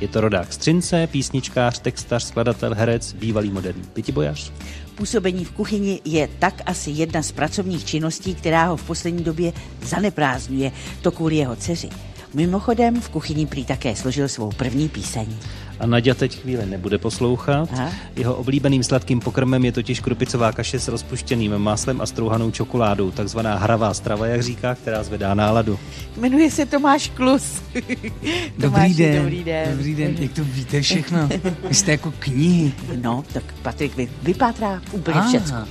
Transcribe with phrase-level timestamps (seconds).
[0.00, 4.52] Je to rodák Střince, písničkář, textař, skladatel, herec, bývalý moderní pětibojař.
[4.94, 9.52] Působení v kuchyni je tak asi jedna z pracovních činností, která ho v poslední době
[9.82, 10.72] zaneprázdňuje.
[11.02, 11.88] To kvůli jeho dceři.
[12.34, 15.36] Mimochodem v kuchyni prý také složil svou první píseň.
[15.80, 17.68] A Nadia teď chvíli nebude poslouchat.
[17.72, 17.92] Aha.
[18.16, 23.56] Jeho oblíbeným sladkým pokrmem je totiž krupicová kaše s rozpuštěným máslem a strouhanou čokoládou, takzvaná
[23.56, 25.78] hravá strava, jak říká, která zvedá náladu.
[26.16, 27.62] Jmenuje se Tomáš Klus.
[27.74, 29.22] Dobrý Tomáši, den.
[29.22, 29.70] Dobrý den.
[29.70, 30.16] Dobrý den.
[30.18, 31.28] Jak to víte všechno?
[31.68, 32.72] Vy jste jako knihy.
[33.02, 35.68] No, tak Patrik vy, vypátrá úplně Aha.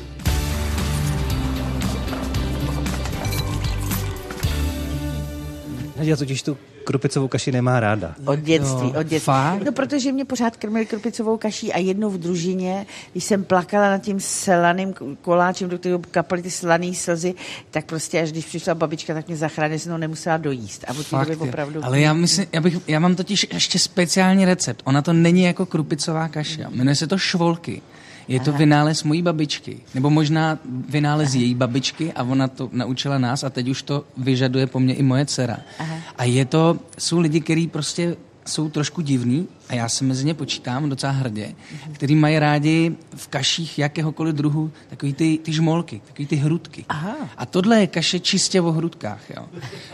[5.97, 8.15] Nadia totiž tu krupicovou kaši nemá ráda.
[8.25, 9.19] Od dětství, Jo, od dětství.
[9.19, 9.63] fakt?
[9.65, 13.97] No, protože mě pořád krmili krpicovou kaší a jednou v družině, když jsem plakala nad
[13.97, 17.33] tím slaným koláčem, do kterého kapaly ty slaný slzy,
[17.71, 20.85] tak prostě až když přišla babička, tak mě zachránila, jsem ho nemusela dojíst.
[20.87, 21.85] A Fakt, opravdu...
[21.85, 24.81] Ale já myslím, já, bych, já mám totiž ještě speciální recept.
[24.83, 26.65] Ona to není jako krupicová kaše.
[26.69, 27.81] Jmenuje se to švolky.
[28.27, 29.79] Je to vynález mojí babičky.
[29.95, 34.67] Nebo možná vynález její babičky a ona to naučila nás a teď už to vyžaduje
[34.67, 35.57] po mně i moje dcera.
[35.79, 35.95] Aha.
[36.17, 38.15] A je to, jsou lidi, kteří prostě
[38.47, 41.55] jsou trošku divní a já se mezi ně počítám docela hrdě,
[41.93, 46.85] který mají rádi v kaších jakéhokoliv druhu takový ty, ty žmolky, takový ty hrudky.
[46.89, 47.15] Aha.
[47.37, 49.29] A tohle je kaše čistě o hrudkách.
[49.29, 49.45] Jo.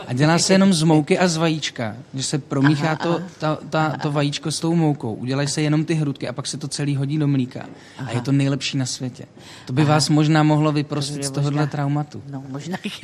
[0.07, 3.57] A dělá se jenom z mouky a z vajíčka, že se promíchá Aha, to, ta,
[3.69, 5.13] ta, to vajíčko s tou moukou.
[5.13, 7.65] Udělají se jenom ty hrudky a pak se to celý hodí do mlíka.
[8.05, 9.25] A je to nejlepší na světě.
[9.65, 12.23] To by vás možná mohlo vyprostit je z tohohle možná- traumatu.
[12.31, 12.77] No, možná.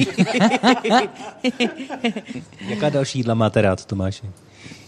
[2.61, 4.29] Jaká další jídla máte rád, Tomáši?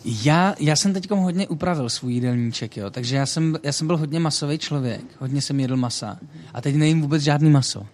[0.05, 2.89] Já, já jsem teď hodně upravil svůj jídelníček, jo.
[2.89, 6.17] takže já jsem, já jsem byl hodně masový člověk, hodně jsem jedl masa
[6.53, 7.85] a teď nejím vůbec žádný maso.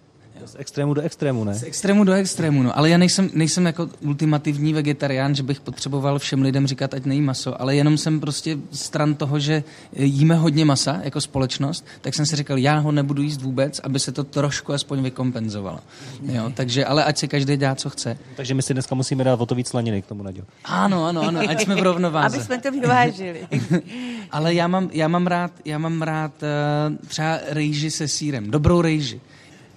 [0.48, 1.54] Z extrému do extrému, ne?
[1.54, 2.78] Z extrému do extrému, no.
[2.78, 7.20] Ale já nejsem, nejsem jako ultimativní vegetarián, že bych potřeboval všem lidem říkat, ať nejí
[7.20, 12.26] maso, ale jenom jsem prostě stran toho, že jíme hodně masa jako společnost, tak jsem
[12.26, 15.80] si říkal, já ho nebudu jíst vůbec, aby se to trošku aspoň vykompenzovalo.
[16.22, 18.18] Jo, takže, ale ať si každý dělá, co chce.
[18.36, 20.42] Takže my si dneska musíme dát o to víc slaniny k tomu, Naďo.
[20.64, 22.36] Ano, ano, ano, ať jsme v rovnováze.
[22.36, 23.48] Aby jsme to vyvážili.
[24.30, 28.80] Ale já mám, já mám rád, já mám rád uh, třeba rejži se sírem, dobrou
[28.80, 29.20] rejži.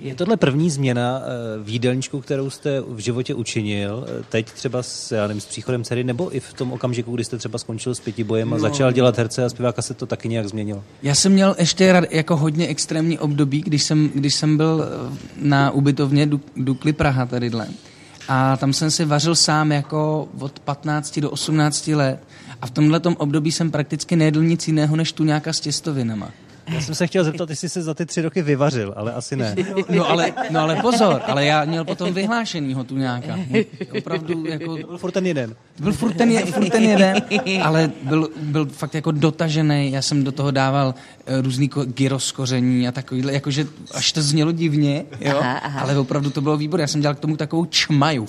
[0.02, 4.84] Je tohle první změna eh, v jídelníčku, kterou jste v životě učinil, eh, teď třeba
[4.84, 7.96] s, já nevím, s příchodem dcery, nebo i v tom okamžiku, kdy jste třeba skončil
[7.96, 8.62] s pětibojem a No.
[8.62, 10.84] začal dělat herce a zpěváka, se to taky nějak změnilo?
[11.04, 15.18] Já jsem měl ještě rad, jako hodně extrémní období, když jsem, když jsem byl eh,
[15.42, 17.68] na ubytovně Du- Dukly Praha tadyhle.
[18.28, 22.20] A tam jsem si vařil sám jako od 15 do 18 let.
[22.62, 26.32] A v tomhle období jsem prakticky nejedl nic jiného než tu nějaká s těstovinama.
[26.74, 29.56] Já jsem se chtěl zeptat, jestli se za ty tři roky vyvařil, ale asi ne.
[29.90, 33.40] No ale, no ale pozor, ale já měl potom vyhlášenýho tu nějaká.
[33.98, 35.56] Opravdu jako Byl furt ten jeden.
[35.80, 37.22] Byl furt ten, je- furt ten jeden,
[37.64, 39.92] ale byl, byl fakt jako dotažený.
[39.92, 40.96] Já jsem do toho dával
[41.26, 45.82] eh, různý ko- gyros koření a takovýhle, jakože až to znělo divně, jo, Aha, aha.
[45.82, 46.84] ale opravdu to bylo výborné.
[46.84, 48.28] Já jsem dělal k tomu takovou čmaju,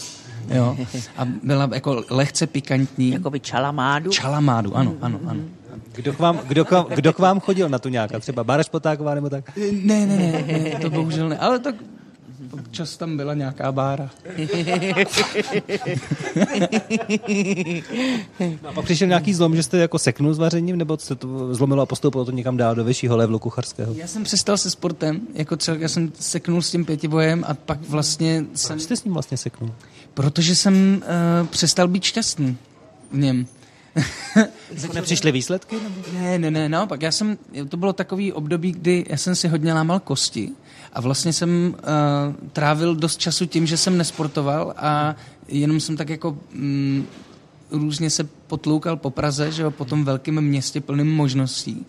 [0.50, 0.76] jo,
[1.16, 3.10] a byla jako lehce pikantní.
[3.10, 4.10] Jakoby čalamádu.
[4.10, 5.41] Čalamádu, ano, ano, ano.
[5.94, 8.19] Kdo k vám, kdo k vám, kdo k vám chodil na tu nějaká?
[8.20, 9.56] Třeba Bára Špotáková nebo tak?
[9.56, 11.75] Ne, ne, ne, ne, to bohužel ne, ale tak
[12.50, 14.10] občas tam byla nějaká bára.
[18.62, 21.54] No a pak přišel nějaký zlom, že jste jako seknul s vařením, nebo jste to
[21.54, 23.94] zlomilo a postoupilo to někam dál do vyššího levelu kucharského?
[23.94, 27.88] Já jsem přestal se sportem, jako celk, já jsem seknul s tím pětibojem a pak
[27.88, 28.76] vlastně jsem...
[28.76, 29.75] Proč jste s ním vlastně seknul?
[30.14, 31.02] Protože jsem
[31.42, 32.56] uh, přestal být šťastný
[33.12, 33.47] v něm.
[34.94, 35.76] Nepřišly výsledky?
[35.82, 35.94] Nebo?
[36.12, 37.03] Ne, ne, ne, naopak.
[37.03, 37.38] Já jsem,
[37.69, 40.50] to bylo takový období, kdy já jsem si hodně lámal kosti
[40.92, 45.16] a vlastně jsem uh, trávil dost času tím, že jsem nesportoval a
[45.48, 47.06] jenom jsem tak jako mm,
[47.70, 51.86] různě se potloukal po Praze, že jo, po tom velkém městě plným možností.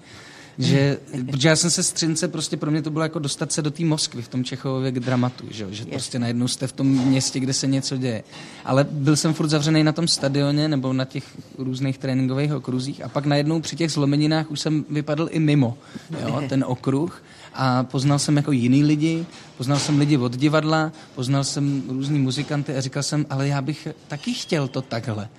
[0.58, 0.97] Že,
[1.31, 3.86] protože já jsem se střince, prostě pro mě to bylo jako dostat se do té
[3.86, 7.68] Moskvy v tom Čechově dramatu, že, že prostě najednou jste v tom městě, kde se
[7.68, 8.24] něco děje.
[8.66, 11.24] Ale byl jsem furt zavřený na tom stadioně nebo na těch
[11.58, 15.77] různých tréninkových okruzích a pak najednou při těch zlomeninách už jsem vypadl i mimo
[16.22, 17.24] jo, ten okruh
[17.55, 19.25] a poznal jsem jako jiný lidi,
[19.57, 23.88] poznal jsem lidi od divadla, poznal jsem různý muzikanty a říkal jsem, ale já bych
[24.07, 25.29] taky chtěl to takhle.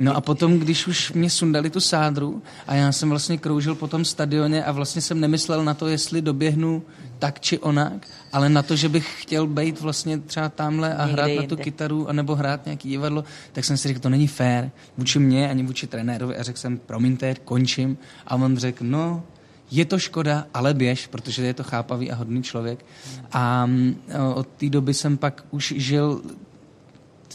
[0.00, 3.86] No a potom, když už mě sundali tu sádru a já jsem vlastně kroužil po
[3.88, 6.82] tom stadioně a vlastně jsem nemyslel na to, jestli doběhnu
[7.18, 11.22] tak či onak, ale na to, že bych chtěl být vlastně třeba tamhle a Někde
[11.22, 11.64] hrát na tu jinde.
[11.64, 15.62] kytaru anebo hrát nějaký divadlo, tak jsem si řekl, to není fér vůči mě ani
[15.62, 19.22] vůči trenérovi a řekl jsem, promiňte, končím a on řekl, no,
[19.70, 22.84] je to škoda, ale běž, protože je to chápavý a hodný člověk.
[23.32, 23.96] A mm,
[24.34, 26.22] od té doby jsem pak už žil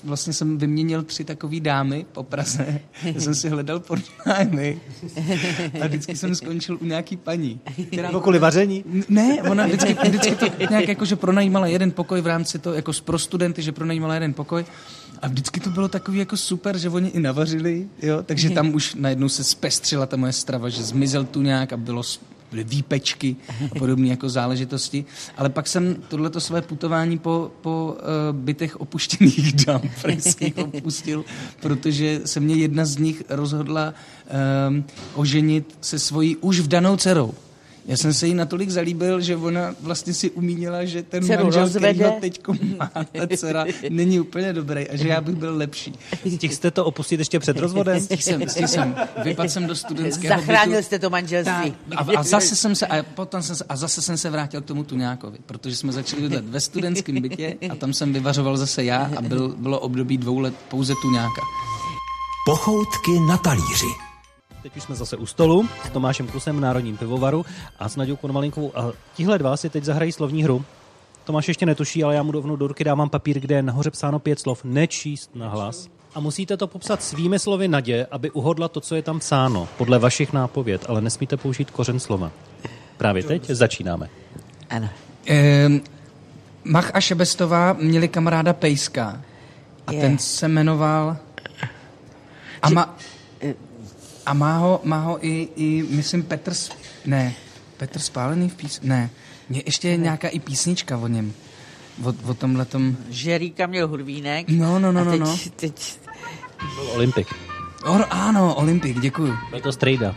[0.04, 2.80] vlastně jsem vyměnil tři takové dámy po Praze.
[3.04, 4.82] Já jsem si hledal podnájmy
[5.82, 7.60] a vždycky jsem skončil u nějaký paní.
[7.88, 8.10] Která...
[8.10, 8.84] Kvůli vaření?
[9.10, 12.92] Ne, ona vždycky, vždycky to nějak jako, že pronajímala jeden pokoj v rámci to, jako
[13.06, 14.66] pro studenty, že pronajímala jeden pokoj
[15.22, 18.96] a vždycky to bylo takový jako super, že oni i navařili, jo, takže tam už
[18.96, 22.04] najednou se zpestřila ta moje strava, že zmizel tu nějak a bylo
[22.52, 23.36] byly výpečky
[23.72, 25.06] a podobné jako záležitosti.
[25.38, 31.26] Ale pak jsem tohleto své putování po, po uh, bytech opuštěných dám pražských opustil,
[31.60, 33.94] protože se mě jedna z nich rozhodla
[34.68, 34.84] um,
[35.14, 37.34] oženit se svojí už vdanou dcerou.
[37.86, 41.62] Já jsem se jí natolik zalíbil, že ona vlastně si umínila, že ten Dceru manžel,
[41.62, 41.94] rozvede.
[41.94, 42.42] který teď
[42.78, 45.94] má, ta dcera, není úplně dobrý a že já bych byl lepší.
[46.36, 48.00] Stihl jste to opustit ještě před rozvodem?
[48.00, 48.96] Stihl jsem, stihl jsem.
[49.24, 50.86] Vypadl jsem do studentského Zachránil bytu.
[50.86, 51.74] jste to manželství.
[51.96, 54.66] a, a, zase jsem se, a potom jsem se, a zase jsem se vrátil k
[54.66, 59.12] tomu Tuňákovi, protože jsme začali bydlet ve studentském bytě a tam jsem vyvařoval zase já
[59.18, 61.42] a byl, bylo období dvou let pouze Tuňáka.
[62.46, 64.11] Pochoutky na talíři.
[64.64, 67.46] Teď už jsme zase u stolu s Tomášem Kusem v Národním pivovaru
[67.80, 68.72] a s Nadějou Konmalinkovou.
[68.78, 70.66] A tihle dva si teď zahrají slovní hru.
[71.24, 74.20] Tomáš ještě netuší, ale já mu dovnu do ruky dávám papír, kde je nahoře psáno
[74.20, 74.64] pět slov.
[74.64, 75.88] Nečíst na hlas.
[76.16, 80.00] A musíte to popsat svými slovy Nadě, aby uhodla to, co je tam psáno, podle
[80.00, 82.32] vašich nápověd, ale nesmíte použít kořen slova.
[82.98, 84.10] Právě teď začínáme.
[84.70, 84.90] Ano.
[85.26, 85.82] Ehm,
[86.64, 89.22] Mach a Šebestová měli kamaráda Pejska
[89.88, 90.02] a je.
[90.02, 91.18] ten se jmenoval...
[92.62, 92.96] Ama...
[94.26, 96.54] A má ho, má ho i, i, myslím, Petr,
[97.06, 97.34] ne,
[97.78, 98.82] Petr Spálený v pís...
[98.82, 99.10] Ne,
[99.50, 101.34] mě ještě je nějaká i písnička o něm.
[102.04, 102.98] O, o tomhle tom...
[103.10, 104.50] Žeríka měl hurvínek.
[104.50, 105.12] No, no, no, no.
[105.12, 105.38] Teď, no.
[105.56, 106.00] teď...
[106.76, 107.28] Byl Olympik.
[107.86, 109.38] O, ano, Olympik, děkuju.
[109.50, 110.16] Byl to Strejda.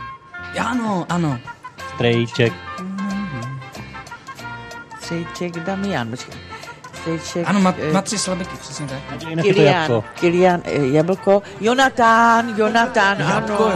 [0.59, 1.39] Ano, ano.
[1.95, 2.53] Strejček.
[5.01, 6.44] Strejček Damian, počkej.
[7.05, 7.49] Strejček...
[7.49, 9.19] Ano, má, eh, má tři slabiky, přesně tak.
[9.41, 11.43] Kilian, Kilian, eh, jablko.
[11.61, 13.57] Jonatán, Jonatán, ano.
[13.59, 13.71] jo.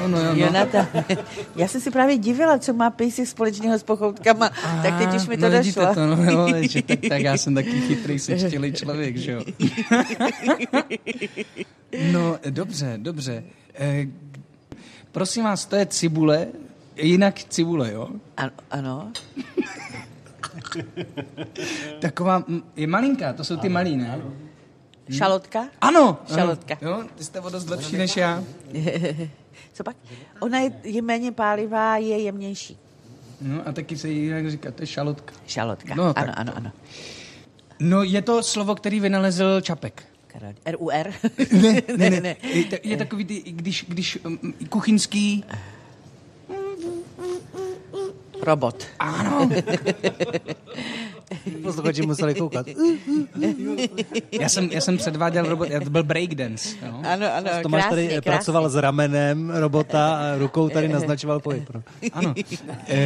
[0.00, 0.34] No, no, no.
[0.34, 0.88] Jonata.
[1.56, 5.28] Já jsem si právě divila, co má pejsek společného s pochoutkama, Aha, tak teď už
[5.28, 5.94] mi to no, došlo.
[5.94, 9.42] To, no, no, že, tak, tak já jsem taky chytrý, sečtělý člověk, že jo.
[12.12, 13.44] no, dobře, dobře.
[15.16, 16.46] Prosím vás, to je cibule,
[16.96, 18.08] jinak cibule, jo?
[18.36, 18.50] Ano.
[18.70, 19.12] ano.
[22.00, 22.44] Taková,
[22.76, 24.20] je malinká, to jsou ty malý, ne?
[25.10, 25.68] Šalotka?
[25.80, 26.18] Ano.
[26.34, 26.78] Šalotka.
[26.82, 26.90] Ano.
[26.90, 28.44] Jo, ty jste o dost lepší než já.
[29.72, 29.96] Co pak?
[30.40, 32.78] Ona je, je méně pálivá, je jemnější.
[33.40, 35.34] No a taky se jí jinak říká, to je šalotka.
[35.46, 36.72] Šalotka, no, ano, ano, ano.
[37.80, 40.15] No je to slovo, který vynalezl Čapek.
[40.66, 41.12] RUR?
[41.52, 42.36] ne, ne, ne, ne.
[42.82, 44.38] Je, takový, když, když um,
[44.68, 45.44] kuchyňský...
[48.42, 48.86] Robot.
[48.98, 49.50] Ano.
[51.62, 52.66] Posluchači museli koukat.
[54.40, 56.76] já, jsem, já jsem předváděl robot, to byl breakdance.
[56.86, 57.00] Jo?
[57.04, 58.20] Ano, ano, Tomáš krásně, tady krásně.
[58.20, 61.70] pracoval s ramenem robota a rukou tady naznačoval pohyb.
[61.74, 61.82] No.
[62.12, 62.34] Ano.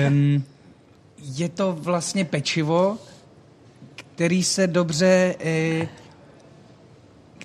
[0.08, 0.44] Um,
[1.18, 2.98] je to vlastně pečivo,
[3.94, 5.34] který se dobře...
[5.40, 5.88] Eh,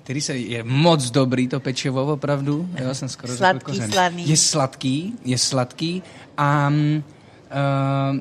[0.06, 2.68] který se, je moc dobrý, to pečivo opravdu.
[2.78, 4.28] Jo, jsem skoro sladký, sladný.
[4.28, 6.02] Je sladký, je sladký
[6.38, 8.18] a uh,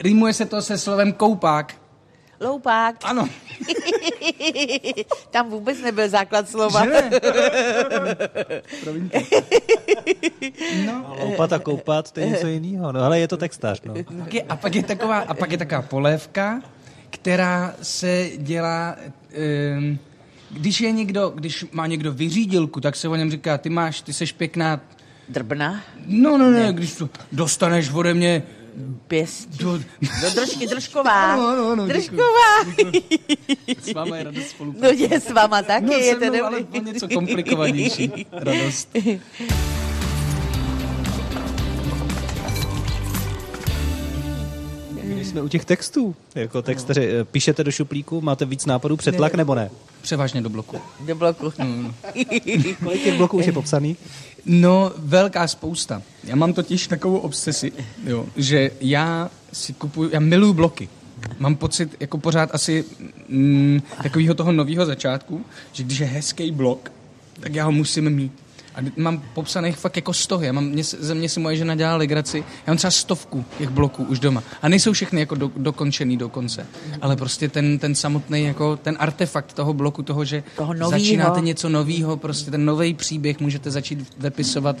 [0.00, 1.76] rýmuje se to se slovem koupák.
[2.40, 2.96] Loupák.
[3.04, 3.28] Ano.
[5.30, 6.84] Tam vůbec nebyl základ slova.
[6.84, 7.10] Že ne?
[10.86, 11.06] no.
[11.06, 12.92] A loupat a koupat, to je něco jiného.
[12.92, 13.80] No, ale je to textář.
[13.84, 13.94] No.
[14.48, 16.62] A, pak je taková, a pak je taková polévka,
[17.10, 18.96] která se dělá...
[19.78, 19.98] Um,
[20.50, 24.12] když je někdo, když má někdo vyřídilku, tak se o něm říká, ty máš, ty
[24.12, 24.80] seš pěkná...
[25.28, 25.80] Drbna?
[26.06, 28.42] No, no, ne, když to dostaneš ode mě
[29.08, 29.48] Pěst.
[29.56, 29.78] Do,
[30.22, 31.36] do držky, držková.
[31.40, 32.64] No, no, no, držková.
[33.82, 34.98] S váma je radost spolupracovat.
[34.98, 38.88] No je s váma taky, no, je to ale o něco komplikovanější radost.
[45.30, 47.24] jsme u těch textů, jako texteři, no.
[47.24, 49.70] píšete do šuplíku, máte víc nápadů přetlak ne, nebo ne?
[50.02, 50.76] Převážně do bloku.
[51.00, 51.52] Do bloku.
[51.58, 51.94] No.
[52.84, 53.96] Kolik těch bloků už je popsaný?
[54.46, 56.02] No, velká spousta.
[56.24, 57.72] Já mám totiž takovou obsesi,
[58.06, 60.88] jo, že já si kupuju, já miluju bloky.
[61.38, 62.84] Mám pocit, jako pořád asi
[63.28, 66.92] mm, takového toho nového začátku, že když je hezký blok,
[67.40, 68.32] tak já ho musím mít.
[68.74, 70.40] A mám popsaných fakt jako sto.
[70.40, 72.38] Já mám, mě, ze mě si moje žena dělá legraci.
[72.38, 74.42] Já mám třeba stovku těch bloků už doma.
[74.62, 76.66] A nejsou všechny jako do, dokončený dokonce.
[77.00, 80.90] Ale prostě ten, ten samotný, jako ten artefakt toho bloku, toho, že toho novýho.
[80.90, 84.76] začínáte něco novýho, prostě ten nový příběh můžete začít vepisovat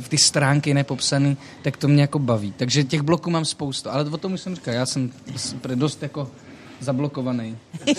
[0.00, 2.54] v ty stránky nepopsaný, tak to mě jako baví.
[2.56, 3.90] Takže těch bloků mám spoustu.
[3.90, 5.10] Ale o tom už jsem říkal, já jsem
[5.74, 6.30] dost jako
[6.82, 7.58] zablokovaný.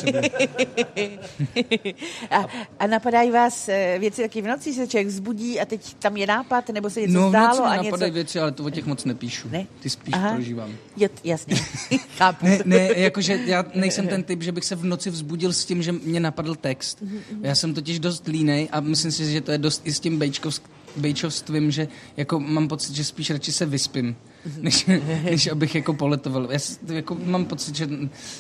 [2.31, 2.45] a,
[2.79, 6.27] a napadají vás eh, věci taky v noci, se člověk vzbudí a teď tam je
[6.27, 7.59] nápad, nebo se něco no, zdálo?
[7.59, 8.13] No, napadají něco...
[8.13, 9.49] věci, ale to o těch moc nepíšu.
[9.49, 9.67] Ne?
[9.79, 10.33] Ty spíš Aha.
[10.33, 10.75] prožívám.
[10.97, 11.55] Jo, jasně,
[12.17, 12.45] chápu.
[12.45, 15.83] Ne, ne, jakože já nejsem ten typ, že bych se v noci vzbudil s tím,
[15.83, 17.01] že mě napadl text.
[17.01, 17.45] Mhm, mhm.
[17.45, 20.21] Já jsem totiž dost línej a myslím si, že to je dost i s tím
[20.95, 21.87] bejčovstvím, že
[22.17, 24.15] jako mám pocit, že spíš radši se vyspím
[24.61, 24.85] než,
[25.23, 26.47] než abych jako poletoval.
[26.51, 26.59] Já
[26.93, 27.87] jako mám pocit, že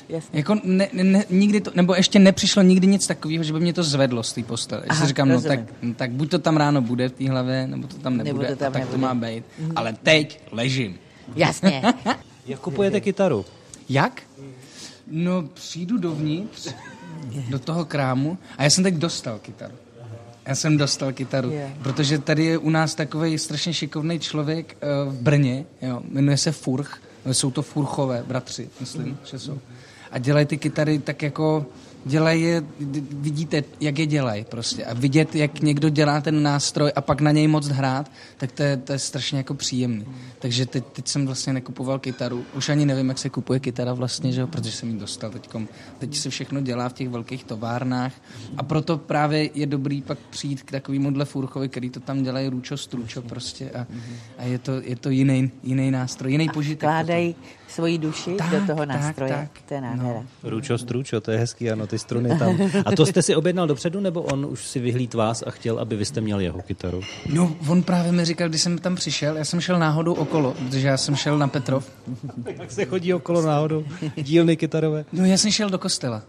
[0.09, 0.39] Jasně.
[0.39, 3.83] jako ne, ne, nikdy to, nebo ještě nepřišlo nikdy nic takového, že by mě to
[3.83, 4.83] zvedlo z té postele.
[4.89, 5.59] Aha, si říkám, no tak,
[5.95, 8.59] tak buď to tam ráno bude v té hlavě, nebo to tam nebude, nebo to
[8.59, 8.97] tam a tak nebude.
[8.97, 9.43] to má být.
[9.59, 9.71] Mhm.
[9.75, 10.95] Ale teď ležím.
[11.35, 11.81] Jasně.
[12.45, 13.45] Jak kupujete kytaru?
[13.89, 14.21] Jak?
[15.07, 16.73] No, přijdu dovnitř,
[17.49, 19.73] do toho krámu a já jsem teď dostal kytaru.
[20.45, 21.71] Já jsem dostal kytaru, yeah.
[21.83, 26.51] protože tady je u nás takový strašně šikovný člověk uh, v Brně, jo, jmenuje se
[26.51, 29.17] Furch, jsou to Furchové bratři, myslím, mm.
[29.25, 29.59] že jsou.
[30.11, 31.65] A dělají ty kytary tak jako
[32.05, 32.63] dělají je,
[33.11, 34.85] vidíte, jak je dělají prostě.
[34.85, 38.63] A vidět, jak někdo dělá ten nástroj a pak na něj moc hrát, tak to
[38.63, 40.05] je, to je strašně jako příjemný.
[40.39, 42.45] Takže teď, teď jsem vlastně nekupoval kytaru.
[42.55, 44.47] Už ani nevím, jak se kupuje kytara vlastně, že jo?
[44.47, 45.67] protože jsem ji dostal teďkom.
[45.99, 48.13] Teď se všechno dělá v těch velkých továrnách
[48.57, 52.77] a proto právě je dobrý pak přijít k takovému furchovi, který to tam dělají růčo,
[52.77, 53.87] stručo prostě a,
[54.37, 56.89] a je to, je to jiný, jiný nástroj, jiný požitek.
[56.89, 57.35] Vkládají
[57.73, 59.31] svoji duši tak, do toho nástroje.
[59.31, 59.61] Tak, tak.
[59.67, 60.13] To je nádhera.
[60.13, 60.49] No.
[60.49, 62.57] Růčo, stručo, to je hezký, ano, ty struny tam.
[62.85, 65.95] A to jste si objednal dopředu, nebo on už si vyhlíd vás a chtěl, aby
[65.95, 67.01] vy jste měl jeho kytaru?
[67.29, 70.87] No, on právě mi říkal, když jsem tam přišel, já jsem šel náhodou okolo, protože
[70.87, 71.91] já jsem šel na Petrov.
[72.59, 73.85] Jak se chodí okolo náhodou?
[74.15, 75.05] Dílny kytarové?
[75.13, 76.21] No, já jsem šel do kostela.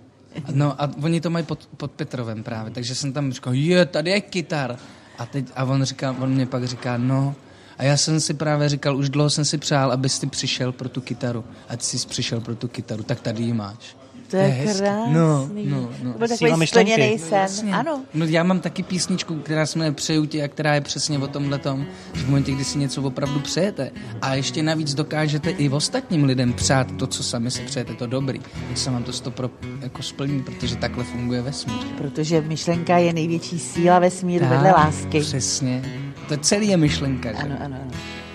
[0.52, 4.10] No a oni to mají pod, pod Petrovem právě, takže jsem tam říkal, je, tady
[4.10, 4.76] je kytar.
[5.18, 7.34] A, teď, a on, říká, on mě pak říká, no,
[7.78, 10.88] a já jsem si právě říkal, už dlouho jsem si přál, abys ty přišel pro
[10.88, 11.44] tu kytaru.
[11.68, 13.96] A ty jsi přišel pro tu kytaru, tak tady ji máš.
[14.30, 15.14] To je, je krásný.
[15.14, 16.12] No, no, no.
[16.12, 17.74] To byl takový splněný sen.
[17.74, 18.02] Ano.
[18.14, 21.26] No já mám taky písničku, která se jmenuje Přeju ti a která je přesně o
[21.26, 23.90] tomhle tom, v momentě, kdy si něco opravdu přejete
[24.22, 28.38] a ještě navíc dokážete i ostatním lidem přát to, co sami si přejete, to dobrý,
[28.68, 29.50] tak se vám to stopro
[29.80, 31.86] jako splní, protože takhle funguje vesmír.
[31.98, 35.20] Protože myšlenka je největší síla vesmíru vedle lásky.
[35.20, 35.82] Přesně.
[36.28, 37.30] To celý je myšlenka.
[37.30, 37.90] Ano, ano, ano.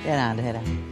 [0.05, 0.88] Je nádhera.